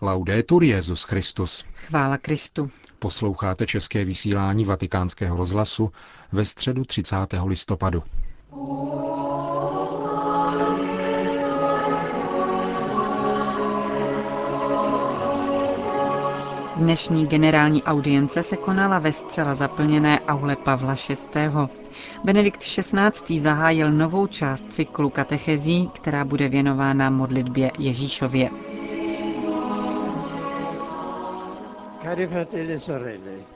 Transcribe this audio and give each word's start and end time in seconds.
Laudetur 0.00 0.62
Jezus 0.62 1.02
Christus. 1.02 1.64
Chvála 1.74 2.18
Kristu. 2.18 2.70
Posloucháte 2.98 3.66
české 3.66 4.04
vysílání 4.04 4.64
Vatikánského 4.64 5.36
rozhlasu 5.36 5.92
ve 6.32 6.44
středu 6.44 6.84
30. 6.84 7.16
listopadu. 7.46 8.02
Dnešní 16.76 17.26
generální 17.26 17.82
audience 17.82 18.42
se 18.42 18.56
konala 18.56 18.98
ve 18.98 19.12
zcela 19.12 19.54
zaplněné 19.54 20.20
aule 20.20 20.56
Pavla 20.56 20.94
VI. 21.08 21.50
Benedikt 22.24 22.60
XVI. 22.60 23.40
zahájil 23.40 23.92
novou 23.92 24.26
část 24.26 24.72
cyklu 24.72 25.10
katechezí, 25.10 25.90
která 25.94 26.24
bude 26.24 26.48
věnována 26.48 27.10
modlitbě 27.10 27.70
Ježíšově. 27.78 28.50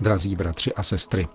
Drazí 0.01 0.37
bratři 0.37 0.73
a 0.73 0.83
sestry, 0.83 1.29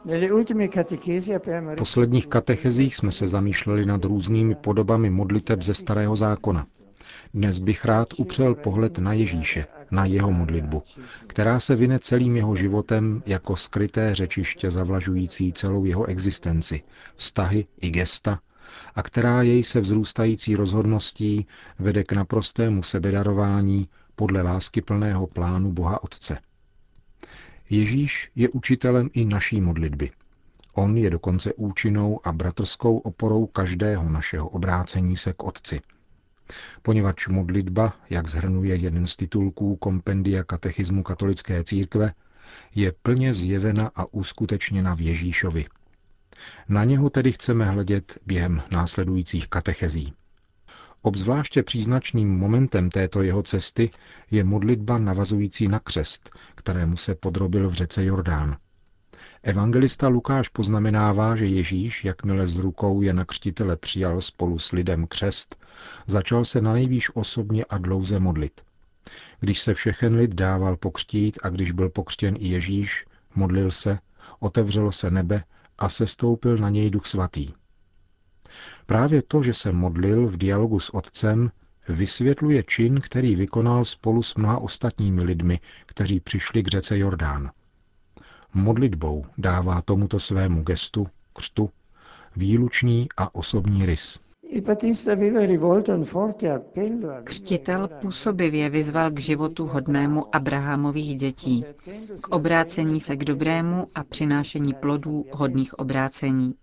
v 1.71 1.75
posledních 1.77 2.27
katechezích 2.27 2.95
jsme 2.95 3.11
se 3.11 3.27
zamýšleli 3.27 3.85
nad 3.85 4.05
různými 4.05 4.55
podobami 4.55 5.09
modliteb 5.09 5.61
ze 5.61 5.73
Starého 5.73 6.15
zákona. 6.15 6.65
Dnes 7.33 7.59
bych 7.59 7.85
rád 7.85 8.07
upřel 8.17 8.55
pohled 8.55 8.97
na 8.97 9.13
Ježíše, 9.13 9.65
na 9.91 10.05
jeho 10.05 10.31
modlitbu, 10.31 10.83
která 11.27 11.59
se 11.59 11.75
vyne 11.75 11.99
celým 11.99 12.35
jeho 12.35 12.55
životem 12.55 13.23
jako 13.25 13.55
skryté 13.55 14.15
řečiště 14.15 14.71
zavlažující 14.71 15.53
celou 15.53 15.85
jeho 15.85 16.05
existenci, 16.05 16.83
vztahy 17.15 17.65
i 17.81 17.89
gesta, 17.89 18.39
a 18.95 19.03
která 19.03 19.41
jej 19.41 19.63
se 19.63 19.79
vzrůstající 19.79 20.55
rozhodností 20.55 21.47
vede 21.79 22.03
k 22.03 22.11
naprostému 22.11 22.83
sebedarování 22.83 23.89
podle 24.15 24.41
lásky 24.41 24.81
plného 24.81 25.27
plánu 25.27 25.71
Boha 25.71 26.03
Otce. 26.03 26.37
Ježíš 27.69 28.31
je 28.35 28.49
učitelem 28.49 29.09
i 29.13 29.25
naší 29.25 29.61
modlitby. 29.61 30.11
On 30.73 30.97
je 30.97 31.09
dokonce 31.09 31.53
účinnou 31.53 32.27
a 32.27 32.31
bratrskou 32.31 32.97
oporou 32.97 33.45
každého 33.45 34.09
našeho 34.09 34.49
obrácení 34.49 35.17
se 35.17 35.33
k 35.33 35.43
Otci. 35.43 35.81
Poněvadž 36.81 37.27
modlitba, 37.27 37.93
jak 38.09 38.27
zhrnuje 38.27 38.75
jeden 38.75 39.07
z 39.07 39.15
titulků 39.15 39.75
kompendia 39.75 40.43
katechismu 40.43 41.03
katolické 41.03 41.63
církve, 41.63 42.13
je 42.75 42.91
plně 42.91 43.33
zjevena 43.33 43.91
a 43.95 44.13
uskutečněna 44.13 44.95
v 44.95 45.01
Ježíšovi. 45.01 45.65
Na 46.69 46.83
něho 46.83 47.09
tedy 47.09 47.31
chceme 47.31 47.65
hledět 47.65 48.19
během 48.25 48.61
následujících 48.71 49.47
katechezí. 49.47 50.13
Obzvláště 51.05 51.63
příznačným 51.63 52.37
momentem 52.37 52.89
této 52.89 53.21
jeho 53.21 53.43
cesty 53.43 53.89
je 54.31 54.43
modlitba 54.43 54.97
navazující 54.97 55.67
na 55.67 55.79
křest, 55.79 56.29
kterému 56.55 56.97
se 56.97 57.15
podrobil 57.15 57.69
v 57.69 57.73
řece 57.73 58.05
Jordán. 58.05 58.57
Evangelista 59.43 60.07
Lukáš 60.07 60.49
poznamenává, 60.49 61.35
že 61.35 61.45
Ježíš, 61.45 62.05
jakmile 62.05 62.47
z 62.47 62.57
rukou 62.57 63.01
je 63.01 63.13
na 63.13 63.25
křtitele 63.25 63.75
přijal 63.75 64.21
spolu 64.21 64.59
s 64.59 64.71
lidem 64.71 65.07
křest, 65.07 65.55
začal 66.07 66.45
se 66.45 66.61
na 66.61 66.73
nejvýš 66.73 67.15
osobně 67.15 67.65
a 67.65 67.77
dlouze 67.77 68.19
modlit. 68.19 68.61
Když 69.39 69.59
se 69.59 69.73
všechen 69.73 70.15
lid 70.15 70.35
dával 70.35 70.77
pokřtít 70.77 71.39
a 71.43 71.49
když 71.49 71.71
byl 71.71 71.89
pokřtěn 71.89 72.35
i 72.39 72.47
Ježíš, 72.47 73.05
modlil 73.35 73.71
se, 73.71 73.99
otevřelo 74.39 74.91
se 74.91 75.11
nebe 75.11 75.43
a 75.77 75.89
sestoupil 75.89 76.57
na 76.57 76.69
něj 76.69 76.89
duch 76.89 77.05
svatý. 77.05 77.53
Právě 78.85 79.21
to, 79.21 79.43
že 79.43 79.53
se 79.53 79.71
modlil 79.71 80.27
v 80.27 80.37
dialogu 80.37 80.79
s 80.79 80.93
otcem, 80.93 81.51
vysvětluje 81.89 82.63
čin, 82.63 83.01
který 83.01 83.35
vykonal 83.35 83.85
spolu 83.85 84.23
s 84.23 84.35
mnoha 84.35 84.57
ostatními 84.57 85.23
lidmi, 85.23 85.59
kteří 85.85 86.19
přišli 86.19 86.63
k 86.63 86.67
řece 86.67 86.97
Jordán. 86.97 87.51
Modlitbou 88.53 89.25
dává 89.37 89.81
tomuto 89.81 90.19
svému 90.19 90.61
gestu, 90.63 91.07
křtu, 91.33 91.69
výlučný 92.35 93.07
a 93.17 93.35
osobní 93.35 93.85
rys. 93.85 94.19
Křtitel 97.23 97.87
působivě 97.87 98.69
vyzval 98.69 99.11
k 99.11 99.19
životu 99.19 99.65
hodnému 99.65 100.35
Abrahamových 100.35 101.15
dětí, 101.17 101.65
k 102.21 102.27
obrácení 102.27 103.01
se 103.01 103.15
k 103.15 103.23
dobrému 103.23 103.87
a 103.95 104.03
přinášení 104.03 104.73
plodů 104.73 105.25
hodných 105.31 105.79
obrácení. 105.79 106.55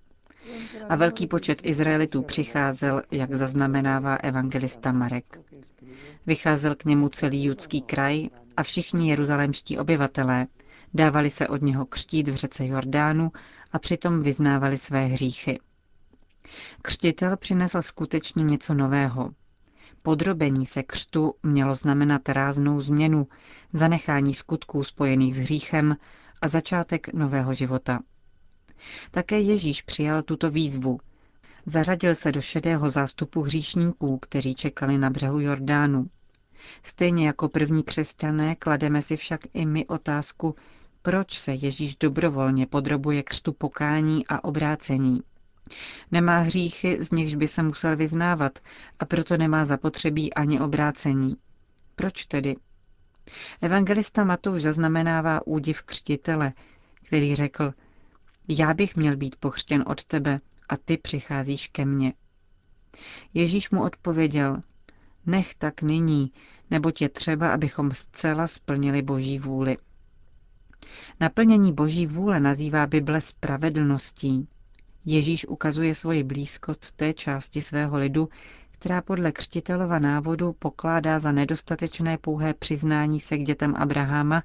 A 0.89 0.97
velký 0.97 1.27
počet 1.27 1.59
Izraelitů 1.63 2.23
přicházel, 2.23 3.03
jak 3.11 3.35
zaznamenává 3.35 4.15
evangelista 4.15 4.93
Marek. 4.93 5.41
Vycházel 6.27 6.75
k 6.75 6.85
němu 6.85 7.09
celý 7.09 7.45
judský 7.45 7.83
kraj 7.83 8.29
a 8.57 8.63
všichni 8.63 9.11
jeruzalémští 9.11 9.79
obyvatelé, 9.79 10.47
dávali 10.95 11.31
se 11.31 11.49
od 11.49 11.63
něho 11.63 11.87
křtít 11.87 12.29
v 12.29 12.35
řece 12.35 12.67
Jordánu 12.67 13.33
a 13.73 13.79
přitom 13.79 14.23
vyznávali 14.23 14.77
své 14.77 15.07
hříchy. 15.07 15.61
Křtitel 16.83 17.37
přinesl 17.37 17.83
skutečně 17.83 18.45
něco 18.45 18.75
nového. 18.75 19.31
Podrobení 20.03 20.67
se 20.67 20.83
křtu 20.83 21.35
mělo 21.43 21.75
znamenat 21.75 22.29
ráznou 22.29 22.81
změnu, 22.81 23.27
zanechání 23.73 24.35
skutků 24.35 24.85
spojených 24.85 25.35
s 25.35 25.39
hříchem 25.39 25.97
a 26.43 26.49
začátek 26.49 27.13
nového 27.13 27.55
života. 27.55 28.01
Také 29.11 29.41
Ježíš 29.41 29.83
přijal 29.83 30.23
tuto 30.23 30.51
výzvu. 30.51 31.01
Zařadil 31.67 32.15
se 32.15 32.33
do 32.33 32.41
šedého 32.41 32.91
zástupu 32.91 33.41
hříšníků, 33.41 34.19
kteří 34.19 34.55
čekali 34.55 34.99
na 34.99 35.11
břehu 35.11 35.41
Jordánu. 35.41 36.07
Stejně 36.83 37.27
jako 37.27 37.49
první 37.49 37.83
křesťané 37.83 38.57
klademe 38.57 39.03
si 39.03 39.17
však 39.17 39.41
i 39.55 39.67
my 39.67 39.87
otázku, 39.87 40.55
proč 41.03 41.39
se 41.39 41.53
Ježíš 41.53 41.97
dobrovolně 41.97 42.67
podrobuje 42.67 43.23
křtu 43.23 43.53
pokání 43.53 44.27
a 44.27 44.45
obrácení. 44.45 45.21
Nemá 46.11 46.39
hříchy, 46.39 47.05
z 47.05 47.11
nichž 47.11 47.35
by 47.35 47.49
se 47.49 47.63
musel 47.63 47.97
vyznávat, 47.97 48.59
a 48.99 49.05
proto 49.05 49.37
nemá 49.37 49.65
zapotřebí 49.65 50.35
ani 50.35 50.61
obrácení. 50.61 51.37
Proč 51.97 52.25
tedy? 52.25 52.57
Evangelista 53.61 54.25
Matouš 54.25 54.63
zaznamenává 54.63 55.47
údiv 55.47 55.83
křtitele, 55.83 56.53
který 57.07 57.35
řekl, 57.35 57.75
já 58.49 58.75
bych 58.75 58.97
měl 58.97 59.17
být 59.17 59.37
pochřtěn 59.37 59.85
od 59.87 60.05
tebe 60.05 60.41
a 60.69 60.77
ty 60.77 60.97
přicházíš 60.97 61.69
ke 61.69 61.85
mně. 61.85 62.13
Ježíš 63.35 63.71
mu 63.71 63.83
odpověděl, 63.83 64.61
nech 65.27 65.55
tak 65.55 65.83
nyní, 65.83 66.33
neboť 66.71 67.03
je 67.03 67.09
třeba, 67.09 67.53
abychom 67.53 67.91
zcela 67.93 68.47
splnili 68.47 69.03
Boží 69.03 69.39
vůli. 69.39 69.77
Naplnění 71.21 71.73
Boží 71.73 72.07
vůle 72.07 72.41
nazývá 72.41 72.87
Bible 72.87 73.21
spravedlností. 73.21 74.49
Ježíš 75.05 75.47
ukazuje 75.47 75.95
svoji 75.95 76.23
blízkost 76.23 76.93
té 76.93 77.13
části 77.13 77.61
svého 77.61 77.97
lidu, 77.97 78.29
která 78.71 79.03
podle 79.03 79.33
křtitelova 79.33 79.99
návodu 79.99 80.53
pokládá 80.53 81.19
za 81.19 81.33
nedostatečné 81.33 82.19
pouhé 82.19 82.55
přiznání 82.55 83.21
se 83.21 83.39
k 83.39 83.43
dětem 83.43 83.75
Abraháma 83.77 84.43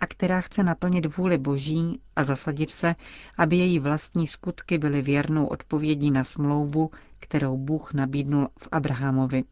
a 0.00 0.06
která 0.06 0.40
chce 0.40 0.62
naplnit 0.62 1.16
vůli 1.16 1.38
Boží 1.38 2.00
a 2.16 2.24
zasadit 2.24 2.70
se, 2.70 2.94
aby 3.38 3.56
její 3.56 3.78
vlastní 3.78 4.26
skutky 4.26 4.78
byly 4.78 5.02
věrnou 5.02 5.46
odpovědí 5.46 6.10
na 6.10 6.24
smlouvu, 6.24 6.90
kterou 7.18 7.56
Bůh 7.56 7.94
nabídnul 7.94 8.48
v 8.58 8.68
Abrahamovi. 8.72 9.44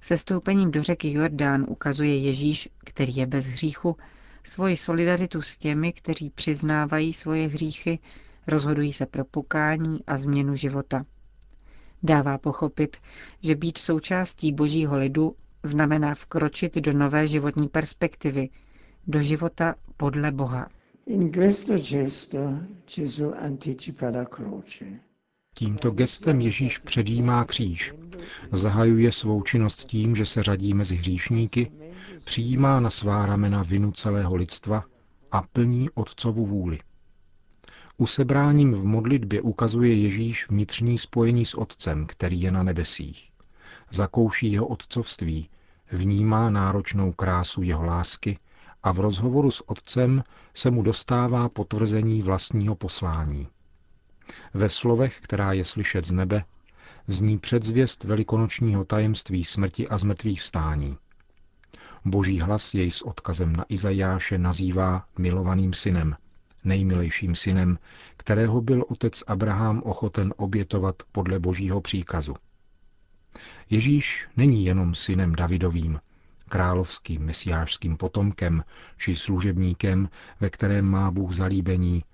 Se 0.00 0.18
stoupením 0.18 0.70
do 0.70 0.82
řeky 0.82 1.12
Jordán 1.12 1.66
ukazuje 1.68 2.16
Ježíš, 2.16 2.68
který 2.84 3.16
je 3.16 3.26
bez 3.26 3.46
hříchu, 3.46 3.96
svoji 4.44 4.76
solidaritu 4.76 5.42
s 5.42 5.58
těmi, 5.58 5.92
kteří 5.92 6.30
přiznávají 6.30 7.12
svoje 7.12 7.48
hříchy, 7.48 7.98
rozhodují 8.46 8.92
se 8.92 9.06
pro 9.06 9.24
pokání 9.24 9.98
a 10.06 10.18
změnu 10.18 10.56
života. 10.56 11.04
Dává 12.02 12.38
pochopit, 12.38 12.96
že 13.42 13.54
být 13.54 13.78
součástí 13.78 14.52
božího 14.52 14.96
lidu 14.96 15.36
znamená 15.62 16.14
vkročit 16.14 16.74
do 16.74 16.92
nové 16.92 17.26
životní 17.26 17.68
perspektivy, 17.68 18.48
do 19.06 19.22
života 19.22 19.74
podle 19.96 20.32
Boha. 20.32 20.68
Tímto 25.54 25.90
gestem 25.90 26.40
Ježíš 26.40 26.78
předjímá 26.78 27.44
kříž. 27.44 27.94
Zahajuje 28.52 29.12
svou 29.12 29.42
činnost 29.42 29.84
tím, 29.84 30.16
že 30.16 30.26
se 30.26 30.42
řadí 30.42 30.74
mezi 30.74 30.96
hříšníky, 30.96 31.72
přijímá 32.24 32.80
na 32.80 32.90
svá 32.90 33.26
ramena 33.26 33.62
vinu 33.62 33.92
celého 33.92 34.34
lidstva 34.34 34.84
a 35.32 35.42
plní 35.42 35.90
Otcovu 35.90 36.46
vůli. 36.46 36.78
Usebráním 37.96 38.72
v 38.72 38.84
modlitbě 38.84 39.42
ukazuje 39.42 39.94
Ježíš 39.94 40.48
vnitřní 40.48 40.98
spojení 40.98 41.44
s 41.46 41.54
Otcem, 41.54 42.06
který 42.06 42.40
je 42.40 42.50
na 42.50 42.62
nebesích. 42.62 43.30
Zakouší 43.90 44.52
jeho 44.52 44.66
otcovství, 44.66 45.48
vnímá 45.92 46.50
náročnou 46.50 47.12
krásu 47.12 47.62
jeho 47.62 47.84
lásky 47.84 48.38
a 48.82 48.92
v 48.92 49.00
rozhovoru 49.00 49.50
s 49.50 49.68
Otcem 49.70 50.24
se 50.54 50.70
mu 50.70 50.82
dostává 50.82 51.48
potvrzení 51.48 52.22
vlastního 52.22 52.74
poslání. 52.74 53.48
Ve 54.54 54.68
slovech, 54.68 55.20
která 55.20 55.52
je 55.52 55.64
slyšet 55.64 56.06
z 56.06 56.12
nebe, 56.12 56.44
zní 57.06 57.38
předzvěst 57.38 58.04
velikonočního 58.04 58.84
tajemství 58.84 59.44
smrti 59.44 59.88
a 59.88 59.98
zmrtvých 59.98 60.40
vstání. 60.40 60.96
Boží 62.04 62.40
hlas 62.40 62.74
jej 62.74 62.90
s 62.90 63.02
odkazem 63.02 63.56
na 63.56 63.64
Izajáše 63.68 64.38
nazývá 64.38 65.06
milovaným 65.18 65.72
synem, 65.72 66.16
nejmilejším 66.64 67.34
synem, 67.34 67.78
kterého 68.16 68.60
byl 68.60 68.84
otec 68.88 69.22
Abraham 69.26 69.82
ochoten 69.84 70.34
obětovat 70.36 71.02
podle 71.12 71.38
božího 71.38 71.80
příkazu. 71.80 72.34
Ježíš 73.70 74.28
není 74.36 74.64
jenom 74.64 74.94
synem 74.94 75.34
Davidovým, 75.34 76.00
královským 76.50 77.22
mesiářským 77.22 77.96
potomkem 77.96 78.64
či 78.96 79.16
služebníkem, 79.16 80.08
ve 80.40 80.50
kterém 80.50 80.84
má 80.84 81.10
Bůh 81.10 81.32
zalíbení, 81.34 82.04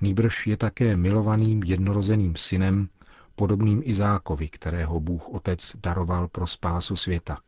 nýbrž 0.00 0.46
je 0.46 0.56
také 0.56 0.96
milovaným 0.96 1.62
jednorozeným 1.62 2.36
synem, 2.36 2.88
podobným 3.36 3.82
Izákovi, 3.84 4.48
kterého 4.48 5.00
Bůh 5.00 5.28
Otec 5.28 5.76
daroval 5.82 6.28
pro 6.28 6.46
spásu 6.46 6.96
světa. 6.96 7.38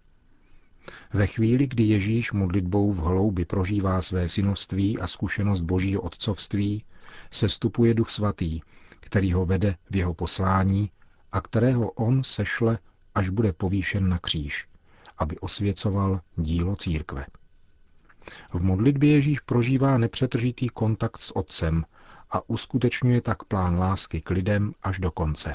Ve 1.12 1.26
chvíli, 1.26 1.66
kdy 1.66 1.82
Ježíš 1.82 2.32
modlitbou 2.32 2.92
v 2.92 2.98
hloubi 2.98 3.44
prožívá 3.44 4.02
své 4.02 4.28
synovství 4.28 4.98
a 4.98 5.06
zkušenost 5.06 5.62
božího 5.62 6.02
otcovství, 6.02 6.84
sestupuje 7.30 7.94
Duch 7.94 8.10
Svatý, 8.10 8.60
který 9.00 9.32
ho 9.32 9.46
vede 9.46 9.76
v 9.90 9.96
jeho 9.96 10.14
poslání 10.14 10.90
a 11.32 11.40
kterého 11.40 11.90
on 11.90 12.24
sešle, 12.24 12.78
až 13.14 13.28
bude 13.28 13.52
povýšen 13.52 14.08
na 14.08 14.18
kříž, 14.18 14.66
aby 15.18 15.38
osvěcoval 15.38 16.20
dílo 16.36 16.76
církve. 16.76 17.26
V 18.52 18.62
modlitbě 18.62 19.10
Ježíš 19.12 19.40
prožívá 19.40 19.98
nepřetržitý 19.98 20.68
kontakt 20.68 21.18
s 21.20 21.36
Otcem 21.36 21.84
a 22.30 22.50
uskutečňuje 22.50 23.20
tak 23.20 23.44
plán 23.44 23.78
lásky 23.78 24.20
k 24.20 24.30
lidem 24.30 24.72
až 24.82 24.98
do 24.98 25.10
konce. 25.10 25.54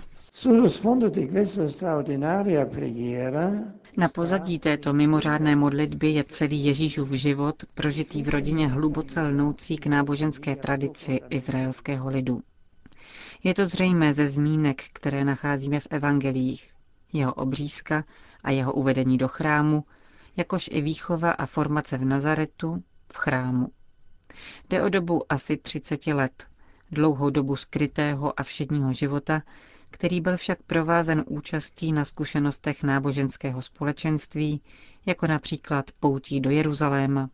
Na 3.98 4.10
pozadí 4.10 4.60
této 4.60 4.94
mimořádné 4.94 5.56
modlitby 5.56 6.10
je 6.10 6.24
celý 6.24 6.66
Ježíšův 6.66 7.12
život, 7.12 7.64
prožitý 7.74 8.24
v 8.24 8.30
rodině 8.30 8.68
hluboce 8.68 9.22
lnoucí 9.22 9.78
k 9.78 9.88
náboženské 9.88 10.56
tradici 10.56 11.20
izraelského 11.30 12.10
lidu. 12.10 12.42
Je 13.44 13.54
to 13.54 13.66
zřejmé 13.66 14.14
ze 14.14 14.28
zmínek, 14.28 14.84
které 14.94 15.26
nacházíme 15.26 15.80
v 15.80 15.88
evangelích, 15.90 16.72
jeho 17.14 17.34
obřízka 17.34 18.04
a 18.44 18.52
jeho 18.52 18.74
uvedení 18.74 19.18
do 19.18 19.28
chrámu, 19.28 19.84
jakož 20.38 20.70
i 20.74 20.82
výchova 20.82 21.32
a 21.32 21.46
formace 21.46 21.98
v 21.98 22.06
Nazaretu, 22.06 22.84
v 23.14 23.18
chrámu. 23.18 23.68
Jde 24.70 24.84
o 24.84 24.90
dobu 24.90 25.34
asi 25.34 25.58
30 25.58 26.08
let, 26.08 26.48
dlouhou 26.92 27.30
dobu 27.30 27.56
skrytého 27.56 28.40
a 28.40 28.44
všedního 28.44 28.94
života, 28.94 29.42
který 29.90 30.22
byl 30.22 30.38
však 30.38 30.64
provázen 30.68 31.24
účastí 31.28 31.94
na 31.94 32.06
zkušenostech 32.06 32.84
náboženského 32.84 33.62
společenství, 33.62 34.62
jako 35.06 35.28
například 35.28 35.86
poutí 36.00 36.42
do 36.42 36.50
Jeruzaléma. 36.50 37.30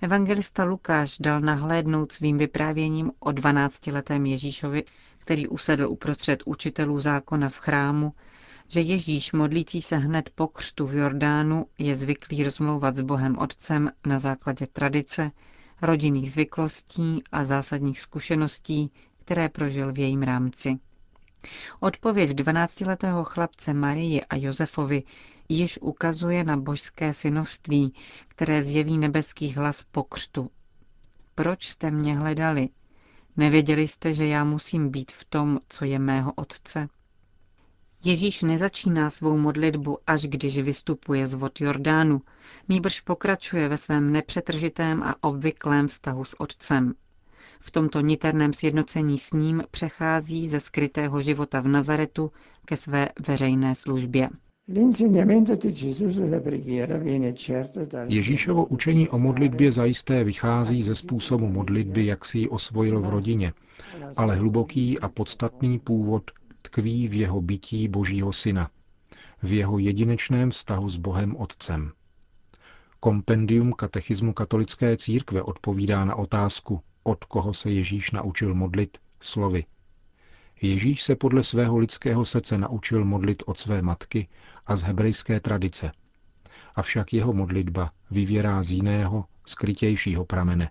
Evangelista 0.00 0.64
Lukáš 0.64 1.18
dal 1.18 1.40
nahlédnout 1.40 2.12
svým 2.12 2.36
vyprávěním 2.36 3.12
o 3.18 3.30
12-letém 3.30 4.26
Ježíšovi, 4.26 4.84
který 5.18 5.48
usedl 5.48 5.88
uprostřed 5.88 6.42
učitelů 6.46 7.00
zákona 7.00 7.48
v 7.48 7.56
chrámu, 7.56 8.12
že 8.72 8.80
Ježíš, 8.80 9.32
modlící 9.32 9.82
se 9.82 9.96
hned 9.96 10.30
po 10.34 10.46
křtu 10.48 10.86
v 10.86 10.94
Jordánu, 10.94 11.66
je 11.78 11.94
zvyklý 11.94 12.44
rozmlouvat 12.44 12.94
s 12.96 13.00
Bohem 13.00 13.38
Otcem 13.38 13.90
na 14.06 14.18
základě 14.18 14.66
tradice, 14.66 15.30
rodinných 15.82 16.32
zvyklostí 16.32 17.22
a 17.32 17.44
zásadních 17.44 18.00
zkušeností, 18.00 18.90
které 19.24 19.48
prožil 19.48 19.92
v 19.92 19.98
jejím 19.98 20.22
rámci. 20.22 20.78
Odpověď 21.80 22.30
12-letého 22.30 23.24
chlapce 23.24 23.74
Marii 23.74 24.22
a 24.22 24.36
Josefovi 24.36 25.02
již 25.48 25.78
ukazuje 25.82 26.44
na 26.44 26.56
božské 26.56 27.14
synovství, 27.14 27.94
které 28.28 28.62
zjeví 28.62 28.98
nebeský 28.98 29.52
hlas 29.52 29.84
po 29.90 30.02
křtu. 30.02 30.50
Proč 31.34 31.68
jste 31.68 31.90
mě 31.90 32.18
hledali? 32.18 32.68
Nevěděli 33.36 33.88
jste, 33.88 34.12
že 34.12 34.26
já 34.26 34.44
musím 34.44 34.90
být 34.90 35.12
v 35.12 35.24
tom, 35.24 35.58
co 35.68 35.84
je 35.84 35.98
mého 35.98 36.32
otce? 36.32 36.88
Ježíš 38.04 38.42
nezačíná 38.42 39.10
svou 39.10 39.38
modlitbu, 39.38 39.98
až 40.06 40.22
když 40.22 40.58
vystupuje 40.58 41.26
z 41.26 41.34
vod 41.34 41.60
Jordánu, 41.60 42.20
nýbrž 42.68 43.00
pokračuje 43.00 43.68
ve 43.68 43.76
svém 43.76 44.12
nepřetržitém 44.12 45.02
a 45.02 45.16
obvyklém 45.20 45.88
vztahu 45.88 46.24
s 46.24 46.40
Otcem. 46.40 46.94
V 47.60 47.70
tomto 47.70 48.00
niterném 48.00 48.52
sjednocení 48.52 49.18
s 49.18 49.32
ním 49.32 49.62
přechází 49.70 50.48
ze 50.48 50.60
skrytého 50.60 51.20
života 51.20 51.60
v 51.60 51.68
Nazaretu 51.68 52.30
ke 52.64 52.76
své 52.76 53.08
veřejné 53.26 53.74
službě. 53.74 54.28
Ježíšovo 58.08 58.64
učení 58.64 59.08
o 59.08 59.18
modlitbě 59.18 59.72
zajisté 59.72 60.24
vychází 60.24 60.82
ze 60.82 60.94
způsobu 60.94 61.48
modlitby, 61.48 62.06
jak 62.06 62.24
si 62.24 62.38
ji 62.38 62.48
osvojil 62.48 63.00
v 63.00 63.08
rodině, 63.08 63.52
ale 64.16 64.36
hluboký 64.36 64.98
a 64.98 65.08
podstatný 65.08 65.78
původ 65.78 66.30
tkví 66.62 67.08
v 67.08 67.14
jeho 67.14 67.40
bytí 67.40 67.88
Božího 67.88 68.32
Syna, 68.32 68.70
v 69.42 69.52
jeho 69.52 69.78
jedinečném 69.78 70.50
vztahu 70.50 70.88
s 70.88 70.96
Bohem 70.96 71.36
Otcem. 71.36 71.92
Kompendium 73.00 73.72
katechismu 73.72 74.32
katolické 74.32 74.96
církve 74.96 75.42
odpovídá 75.42 76.04
na 76.04 76.14
otázku, 76.14 76.82
od 77.02 77.24
koho 77.24 77.54
se 77.54 77.70
Ježíš 77.70 78.10
naučil 78.10 78.54
modlit, 78.54 78.98
slovy. 79.20 79.64
Ježíš 80.62 81.02
se 81.02 81.16
podle 81.16 81.42
svého 81.42 81.78
lidského 81.78 82.24
srdce 82.24 82.58
naučil 82.58 83.04
modlit 83.04 83.42
od 83.46 83.58
své 83.58 83.82
matky 83.82 84.28
a 84.66 84.76
z 84.76 84.82
hebrejské 84.82 85.40
tradice. 85.40 85.92
Avšak 86.74 87.12
jeho 87.12 87.32
modlitba 87.32 87.90
vyvěrá 88.10 88.62
z 88.62 88.70
jiného, 88.70 89.24
skrytějšího 89.46 90.24
pramene, 90.24 90.70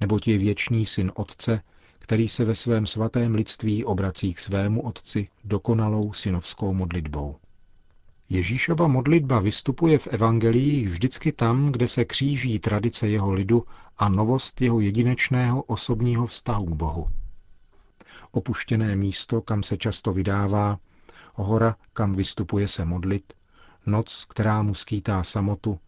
neboť 0.00 0.28
je 0.28 0.38
věčný 0.38 0.86
syn 0.86 1.12
Otce, 1.14 1.62
který 2.08 2.28
se 2.28 2.44
ve 2.44 2.54
svém 2.54 2.86
svatém 2.86 3.34
lidství 3.34 3.84
obrací 3.84 4.34
k 4.34 4.38
svému 4.38 4.82
Otci 4.82 5.28
dokonalou 5.44 6.12
synovskou 6.12 6.74
modlitbou. 6.74 7.36
Ježíšova 8.28 8.86
modlitba 8.86 9.40
vystupuje 9.40 9.98
v 9.98 10.06
evangeliích 10.06 10.88
vždycky 10.88 11.32
tam, 11.32 11.72
kde 11.72 11.88
se 11.88 12.04
kříží 12.04 12.58
tradice 12.58 13.08
jeho 13.08 13.32
lidu 13.32 13.64
a 13.98 14.08
novost 14.08 14.60
jeho 14.60 14.80
jedinečného 14.80 15.62
osobního 15.62 16.26
vztahu 16.26 16.66
k 16.66 16.68
Bohu. 16.68 17.08
Opuštěné 18.30 18.96
místo, 18.96 19.40
kam 19.40 19.62
se 19.62 19.76
často 19.76 20.12
vydává, 20.12 20.78
hora, 21.34 21.76
kam 21.92 22.14
vystupuje 22.14 22.68
se 22.68 22.84
modlit, 22.84 23.32
noc, 23.86 24.26
která 24.28 24.62
mu 24.62 24.74
skýtá 24.74 25.24
samotu, 25.24 25.78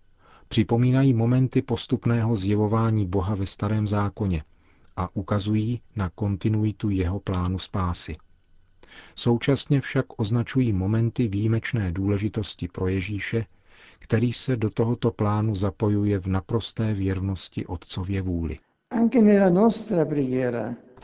připomínají 0.48 1.14
momenty 1.14 1.62
postupného 1.62 2.36
zjevování 2.36 3.06
Boha 3.06 3.34
ve 3.34 3.46
starém 3.46 3.88
zákoně 3.88 4.44
a 5.00 5.08
ukazují 5.14 5.80
na 5.96 6.10
kontinuitu 6.10 6.90
jeho 6.90 7.20
plánu 7.20 7.58
spásy. 7.58 8.16
Současně 9.14 9.80
však 9.80 10.06
označují 10.16 10.72
momenty 10.72 11.28
výjimečné 11.28 11.92
důležitosti 11.92 12.68
pro 12.68 12.88
Ježíše, 12.88 13.46
který 13.98 14.32
se 14.32 14.56
do 14.56 14.70
tohoto 14.70 15.10
plánu 15.10 15.54
zapojuje 15.54 16.18
v 16.18 16.26
naprosté 16.26 16.94
věrnosti 16.94 17.66
Otcově 17.66 18.22
vůli. 18.22 18.58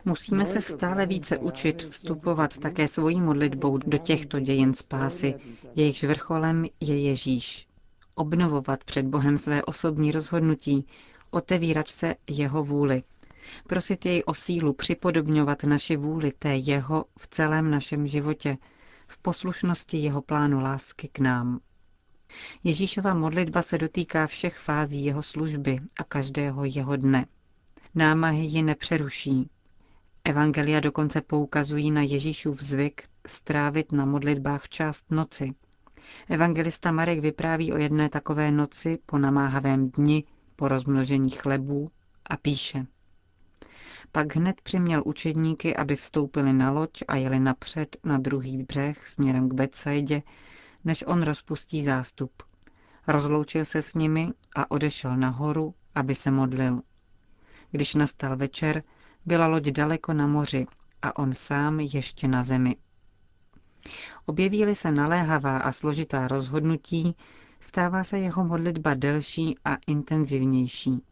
Musíme 0.05 0.47
se 0.47 0.61
stále 0.61 1.07
více 1.07 1.39
učit 1.39 1.83
vstupovat 1.83 2.59
také 2.59 2.89
svojí 2.89 3.21
modlitbou 3.21 3.79
do 3.79 3.99
těchto 3.99 4.41
dějin 4.41 4.75
spásy, 4.75 5.35
jejichž 5.75 6.05
vrcholem 6.05 6.65
je 6.81 7.01
Ježíš. 7.01 7.67
Obnovovat 8.15 8.85
před 8.85 9.07
Bohem 9.07 9.39
své 9.39 9.63
osobní 9.63 10.13
rozhodnutí, 10.13 10.87
otevírat 11.31 11.89
se 11.89 12.15
jeho 12.29 12.65
vůli– 12.65 13.03
Prosit 13.67 14.07
jej 14.07 14.23
o 14.27 14.35
sílu 14.35 14.73
připodobňovat 14.73 15.65
naši 15.65 15.97
vůli 15.97 16.33
té 16.33 16.57
jeho 16.57 17.05
v 17.19 17.27
celém 17.27 17.71
našem 17.71 18.07
životě, 18.07 18.59
v 19.07 19.19
poslušnosti 19.19 19.97
jeho 19.97 20.23
plánu 20.23 20.61
lásky 20.61 21.09
k 21.09 21.19
nám. 21.19 21.61
Ježíšova 22.65 23.15
modlitba 23.15 23.63
se 23.63 23.79
dotýká 23.79 24.27
všech 24.27 24.59
fází 24.59 25.05
jeho 25.05 25.23
služby 25.23 25.81
a 25.99 26.05
každého 26.05 26.65
jeho 26.65 26.97
dne. 26.97 27.27
Námahy 27.95 28.45
ji 28.45 28.63
nepřeruší. 28.63 29.51
Evangelia 30.25 30.81
dokonce 30.81 31.21
poukazují 31.21 31.91
na 31.91 32.03
Ježíšův 32.03 32.63
zvyk 32.63 33.09
strávit 33.27 33.93
na 33.93 34.05
modlitbách 34.05 34.69
část 34.69 35.11
noci. 35.11 35.55
Evangelista 36.29 36.93
Marek 36.93 37.19
vypráví 37.19 37.73
o 37.73 37.77
jedné 37.77 38.09
takové 38.09 38.51
noci 38.51 38.99
po 39.07 39.19
namáhavém 39.19 39.91
dni, 39.91 40.25
po 40.57 40.69
rozmnožení 40.69 41.31
chlebů 41.31 41.91
a 42.27 42.37
píše. 42.37 42.87
Pak 44.13 44.37
hned 44.37 44.61
přiměl 44.61 45.03
učedníky, 45.07 45.77
aby 45.77 45.97
vstoupili 45.97 46.53
na 46.53 46.71
loď 46.71 47.03
a 47.09 47.17
jeli 47.17 47.41
napřed 47.41 47.97
na 48.05 48.19
druhý 48.19 48.63
břeh 48.63 49.09
směrem 49.09 49.49
k 49.49 49.55
Betsaidě, 49.55 50.23
než 50.85 51.05
on 51.07 51.23
rozpustí 51.23 51.83
zástup. 51.83 52.43
Rozloučil 53.07 53.65
se 53.65 53.83
s 53.83 53.95
nimi 53.95 54.29
a 54.57 54.71
odešel 54.71 55.17
nahoru, 55.17 55.75
aby 55.95 56.15
se 56.15 56.31
modlil. 56.31 56.83
Když 57.71 57.95
nastal 57.95 58.37
večer, 58.37 58.83
byla 59.27 59.47
loď 59.47 59.65
daleko 59.65 60.13
na 60.13 60.27
moři 60.27 60.67
a 61.03 61.19
on 61.19 61.35
sám 61.35 61.81
ještě 61.81 62.29
na 62.29 62.43
zemi. 62.43 62.77
Objeví 64.27 64.75
se 64.75 64.93
naléhavá 64.93 65.59
a 65.59 65.73
složitá 65.73 66.29
rozhodnutí, 66.29 67.17
stává 67.61 68.05
se 68.05 68.19
jeho 68.19 68.45
modlitba 68.45 68.95
delší 68.95 69.59
a 69.65 69.77
intenzivnější. 69.87 71.03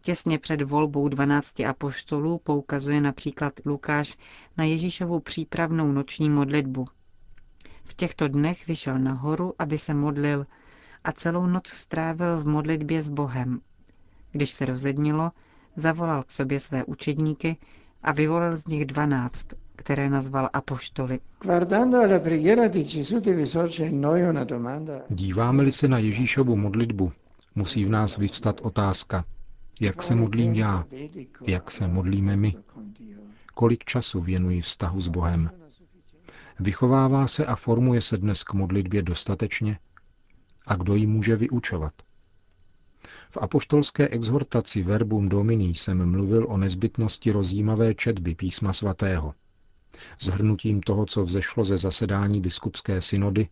Těsně 0.00 0.38
před 0.38 0.62
volbou 0.62 1.08
12 1.08 1.60
apoštolů 1.60 2.38
poukazuje 2.38 3.00
například 3.00 3.52
Lukáš 3.64 4.16
na 4.56 4.64
Ježíšovu 4.64 5.20
přípravnou 5.20 5.92
noční 5.92 6.30
modlitbu. 6.30 6.86
V 7.84 7.94
těchto 7.94 8.28
dnech 8.28 8.66
vyšel 8.66 8.98
nahoru, 8.98 9.54
aby 9.58 9.78
se 9.78 9.94
modlil 9.94 10.46
a 11.04 11.12
celou 11.12 11.46
noc 11.46 11.68
strávil 11.68 12.36
v 12.36 12.48
modlitbě 12.48 13.02
s 13.02 13.08
Bohem. 13.08 13.60
Když 14.32 14.50
se 14.50 14.64
rozednilo, 14.64 15.30
zavolal 15.76 16.22
k 16.22 16.30
sobě 16.30 16.60
své 16.60 16.84
učedníky 16.84 17.56
a 18.02 18.12
vyvolil 18.12 18.56
z 18.56 18.66
nich 18.66 18.86
dvanáct, 18.86 19.46
které 19.76 20.10
nazval 20.10 20.50
apoštoly. 20.52 21.20
Díváme-li 25.08 25.72
se 25.72 25.88
na 25.88 25.98
Ježíšovu 25.98 26.56
modlitbu, 26.56 27.12
musí 27.54 27.84
v 27.84 27.90
nás 27.90 28.16
vyvstat 28.16 28.60
otázka, 28.60 29.24
jak 29.80 30.02
se 30.02 30.14
modlím 30.14 30.54
já, 30.54 30.84
jak 31.46 31.70
se 31.70 31.88
modlíme 31.88 32.36
my, 32.36 32.54
kolik 33.54 33.84
času 33.84 34.20
věnují 34.20 34.60
vztahu 34.60 35.00
s 35.00 35.08
Bohem. 35.08 35.50
Vychovává 36.60 37.26
se 37.26 37.46
a 37.46 37.56
formuje 37.56 38.02
se 38.02 38.16
dnes 38.16 38.44
k 38.44 38.52
modlitbě 38.52 39.02
dostatečně? 39.02 39.78
A 40.66 40.76
kdo 40.76 40.94
ji 40.94 41.06
může 41.06 41.36
vyučovat? 41.36 41.92
V 43.30 43.36
apoštolské 43.36 44.08
exhortaci 44.08 44.82
Verbum 44.82 45.28
Domini 45.28 45.68
jsem 45.68 46.10
mluvil 46.10 46.46
o 46.48 46.56
nezbytnosti 46.56 47.30
rozjímavé 47.30 47.94
četby 47.94 48.34
písma 48.34 48.72
svatého. 48.72 49.34
Zhrnutím 50.20 50.80
toho, 50.80 51.06
co 51.06 51.24
vzešlo 51.24 51.64
ze 51.64 51.78
zasedání 51.78 52.40
biskupské 52.40 53.00
synody, 53.00 53.48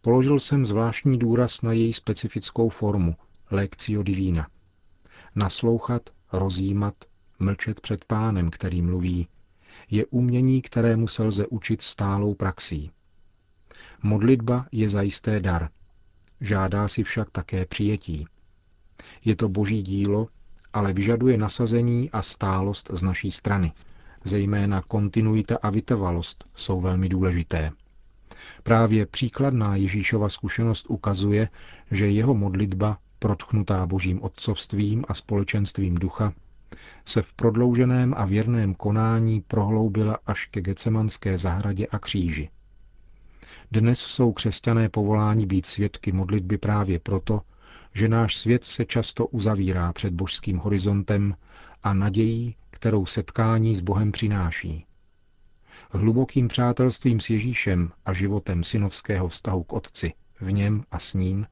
položil 0.00 0.40
jsem 0.40 0.66
zvláštní 0.66 1.18
důraz 1.18 1.62
na 1.62 1.72
její 1.72 1.92
specifickou 1.92 2.68
formu, 2.68 3.14
lekcio 3.50 4.02
divina. 4.02 4.48
Naslouchat, 5.34 6.02
rozjímat, 6.32 6.94
mlčet 7.38 7.80
před 7.80 8.04
pánem, 8.04 8.50
který 8.50 8.82
mluví, 8.82 9.28
je 9.90 10.06
umění, 10.06 10.62
kterému 10.62 11.08
se 11.08 11.22
lze 11.22 11.46
učit 11.46 11.82
stálou 11.82 12.34
praxí. 12.34 12.90
Modlitba 14.02 14.66
je 14.72 14.88
zajisté 14.88 15.40
dar. 15.40 15.68
Žádá 16.40 16.88
si 16.88 17.02
však 17.02 17.30
také 17.30 17.66
přijetí. 17.66 18.26
Je 19.24 19.36
to 19.36 19.48
boží 19.48 19.82
dílo, 19.82 20.28
ale 20.72 20.92
vyžaduje 20.92 21.38
nasazení 21.38 22.10
a 22.10 22.22
stálost 22.22 22.90
z 22.92 23.02
naší 23.02 23.30
strany. 23.30 23.72
Zejména 24.24 24.82
kontinuita 24.82 25.58
a 25.62 25.70
vytrvalost 25.70 26.44
jsou 26.54 26.80
velmi 26.80 27.08
důležité. 27.08 27.70
Právě 28.62 29.06
příkladná 29.06 29.76
Ježíšova 29.76 30.28
zkušenost 30.28 30.86
ukazuje, 30.88 31.48
že 31.90 32.08
jeho 32.08 32.34
modlitba, 32.34 32.98
protchnutá 33.18 33.86
božím 33.86 34.22
otcovstvím 34.22 35.04
a 35.08 35.14
společenstvím 35.14 35.94
ducha, 35.94 36.32
se 37.04 37.22
v 37.22 37.32
prodlouženém 37.32 38.14
a 38.16 38.24
věrném 38.24 38.74
konání 38.74 39.40
prohloubila 39.40 40.18
až 40.26 40.46
ke 40.46 40.60
Gecemanské 40.60 41.38
zahradě 41.38 41.86
a 41.86 41.98
kříži. 41.98 42.50
Dnes 43.70 43.98
jsou 43.98 44.32
křesťané 44.32 44.88
povoláni 44.88 45.46
být 45.46 45.66
svědky 45.66 46.12
modlitby 46.12 46.58
právě 46.58 46.98
proto, 46.98 47.40
že 47.94 48.08
náš 48.08 48.36
svět 48.36 48.64
se 48.64 48.84
často 48.84 49.26
uzavírá 49.26 49.92
před 49.92 50.14
božským 50.14 50.58
horizontem 50.58 51.34
a 51.82 51.94
nadějí, 51.94 52.56
kterou 52.70 53.06
setkání 53.06 53.74
s 53.74 53.80
Bohem 53.80 54.12
přináší. 54.12 54.86
Hlubokým 55.90 56.48
přátelstvím 56.48 57.20
s 57.20 57.30
Ježíšem 57.30 57.92
a 58.04 58.12
životem 58.12 58.64
synovského 58.64 59.28
vztahu 59.28 59.62
k 59.62 59.72
Otci, 59.72 60.12
v 60.40 60.52
něm 60.52 60.84
a 60.90 60.98
s 60.98 61.14
ním, 61.14 61.46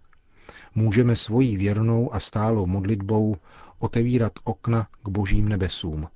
můžeme 0.74 1.16
svojí 1.16 1.56
věrnou 1.56 2.14
a 2.14 2.20
stálou 2.20 2.66
modlitbou 2.66 3.36
otevírat 3.78 4.32
okna 4.44 4.86
k 5.02 5.08
božím 5.08 5.48
nebesům. 5.48 6.08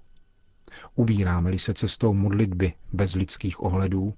Ubíráme-li 0.94 1.58
se 1.58 1.74
cestou 1.74 2.14
modlitby 2.14 2.72
bez 2.92 3.14
lidských 3.14 3.62
ohledů, 3.62 4.14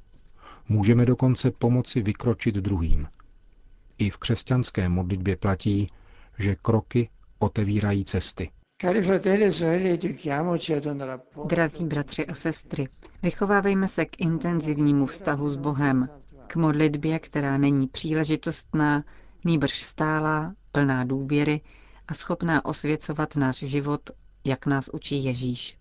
můžeme 0.68 1.06
dokonce 1.06 1.50
pomoci 1.50 2.02
vykročit 2.02 2.54
druhým. 2.54 3.06
I 3.98 4.10
v 4.10 4.16
křesťanské 4.16 4.88
modlitbě 4.88 5.36
platí, 5.36 5.90
že 6.38 6.56
kroky 6.62 7.08
otevírají 7.38 8.04
cesty. 8.04 8.50
E 8.84 9.02
Drazí 11.46 11.84
bratři 11.84 12.26
a 12.26 12.34
sestry, 12.34 12.88
vychovávejme 13.22 13.88
se 13.88 14.04
k 14.04 14.20
intenzivnímu 14.20 15.06
vztahu 15.06 15.50
s 15.50 15.56
Bohem, 15.56 16.08
k 16.46 16.56
modlitbě, 16.56 17.18
která 17.18 17.58
není 17.58 17.88
příležitostná, 17.88 19.04
nýbrž 19.44 19.82
stálá, 19.82 20.54
plná 20.72 21.04
důvěry 21.04 21.60
a 22.08 22.14
schopná 22.14 22.64
osvěcovat 22.64 23.36
náš 23.36 23.56
život, 23.56 24.10
jak 24.44 24.66
nás 24.66 24.88
učí 24.92 25.24
Ježíš. 25.24 25.78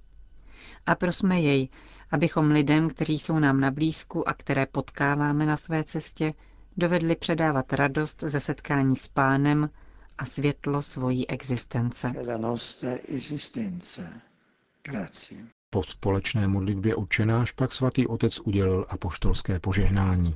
A 0.85 0.95
prosme 0.95 1.41
jej, 1.41 1.69
abychom 2.11 2.51
lidem, 2.51 2.89
kteří 2.89 3.19
jsou 3.19 3.39
nám 3.39 3.59
na 3.59 3.71
blízku 3.71 4.29
a 4.29 4.33
které 4.33 4.65
potkáváme 4.65 5.45
na 5.45 5.57
své 5.57 5.83
cestě, 5.83 6.33
dovedli 6.77 7.15
předávat 7.15 7.73
radost 7.73 8.23
ze 8.27 8.39
setkání 8.39 8.95
s 8.95 9.07
pánem 9.07 9.69
a 10.17 10.25
světlo 10.25 10.81
svojí 10.81 11.29
existence. 11.29 12.13
Po 15.69 15.83
společné 15.83 16.47
modlitbě 16.47 16.95
učenáš 16.95 17.51
pak 17.51 17.71
svatý 17.71 18.07
otec 18.07 18.39
udělil 18.39 18.85
apoštolské 18.89 19.59
požehnání. 19.59 20.35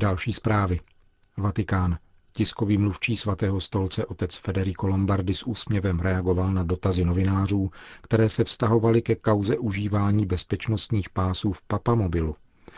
Další 0.00 0.32
zprávy. 0.32 0.80
Vatikán. 1.36 1.98
Tiskový 2.32 2.78
mluvčí 2.78 3.16
svatého 3.16 3.60
stolce 3.60 4.06
otec 4.06 4.36
Federico 4.36 4.86
Lombardi 4.86 5.34
s 5.34 5.46
úsměvem 5.46 6.00
reagoval 6.00 6.52
na 6.52 6.62
dotazy 6.62 7.04
novinářů, 7.04 7.70
které 8.00 8.28
se 8.28 8.44
vztahovaly 8.44 9.02
ke 9.02 9.14
kauze 9.14 9.58
užívání 9.58 10.26
bezpečnostních 10.26 11.10
pásů 11.10 11.52
v 11.52 11.62
papamobilu. 11.62 12.36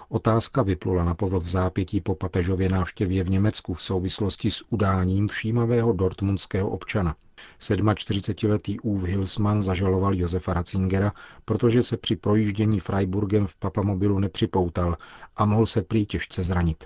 Otázka 0.08 0.62
vyplula 0.62 1.04
na 1.04 1.14
povrch 1.14 1.42
v 1.42 1.48
zápětí 1.48 2.00
po 2.00 2.14
papežově 2.14 2.68
návštěvě 2.68 3.24
v 3.24 3.30
Německu 3.30 3.74
v 3.74 3.82
souvislosti 3.82 4.50
s 4.50 4.64
udáním 4.70 5.28
všímavého 5.28 5.92
dortmundského 5.92 6.70
občana. 6.70 7.16
47-letý 7.58 8.80
Uwe 8.80 9.08
Hilsmann 9.08 9.62
zažaloval 9.62 10.14
Josefa 10.14 10.54
Ratzingera, 10.54 11.12
protože 11.44 11.82
se 11.82 11.96
při 11.96 12.16
projíždění 12.16 12.80
Freiburgem 12.80 13.46
v 13.46 13.56
papamobilu 13.56 14.18
nepřipoutal 14.18 14.96
a 15.36 15.44
mohl 15.44 15.66
se 15.66 15.82
prý 15.82 16.06
těžce 16.06 16.42
zranit. 16.42 16.84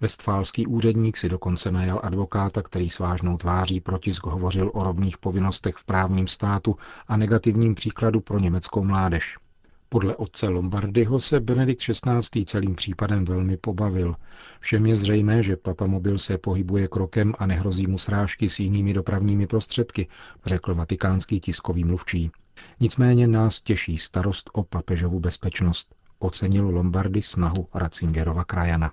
Vestfálský 0.00 0.66
úředník 0.66 1.16
si 1.16 1.28
dokonce 1.28 1.70
najal 1.70 2.00
advokáta, 2.02 2.62
který 2.62 2.88
s 2.88 2.98
vážnou 2.98 3.36
tváří 3.36 3.80
protisk 3.80 4.26
hovořil 4.26 4.70
o 4.74 4.84
rovných 4.84 5.18
povinnostech 5.18 5.76
v 5.76 5.84
právním 5.84 6.26
státu 6.26 6.76
a 7.08 7.16
negativním 7.16 7.74
příkladu 7.74 8.20
pro 8.20 8.38
německou 8.38 8.84
mládež. 8.84 9.36
Podle 9.88 10.16
otce 10.16 10.48
Lombardyho 10.48 11.20
se 11.20 11.40
Benedikt 11.40 11.82
XVI. 11.82 12.44
celým 12.44 12.74
případem 12.74 13.24
velmi 13.24 13.56
pobavil. 13.56 14.14
Všem 14.60 14.86
je 14.86 14.96
zřejmé, 14.96 15.42
že 15.42 15.56
papamobil 15.56 16.18
se 16.18 16.38
pohybuje 16.38 16.88
krokem 16.88 17.34
a 17.38 17.46
nehrozí 17.46 17.86
mu 17.86 17.98
srážky 17.98 18.48
s 18.48 18.60
jinými 18.60 18.92
dopravními 18.92 19.46
prostředky, 19.46 20.08
řekl 20.44 20.74
vatikánský 20.74 21.40
tiskový 21.40 21.84
mluvčí. 21.84 22.30
Nicméně 22.80 23.26
nás 23.26 23.60
těší 23.60 23.98
starost 23.98 24.50
o 24.52 24.64
papežovu 24.64 25.20
bezpečnost, 25.20 25.94
ocenil 26.18 26.68
Lombardy 26.68 27.22
snahu 27.22 27.68
Ratzingerova 27.74 28.44
krajana. 28.44 28.92